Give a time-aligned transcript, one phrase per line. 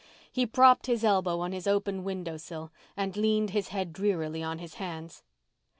[0.31, 4.57] He propped his elbow on his open window sill and leaned his head drearily on
[4.57, 5.21] his hands.